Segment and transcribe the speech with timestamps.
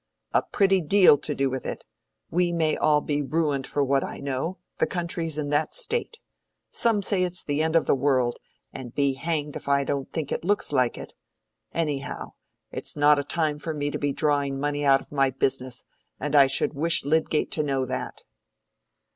[0.33, 1.85] "A pretty deal to do with it!
[2.31, 6.17] We may all be ruined for what I know—the country's in that state!
[6.71, 8.39] Some say it's the end of the world,
[8.73, 11.13] and be hanged if I don't think it looks like it!
[11.71, 12.33] Anyhow,
[12.71, 15.85] it's not a time for me to be drawing money out of my business,
[16.19, 18.23] and I should wish Lydgate to know that."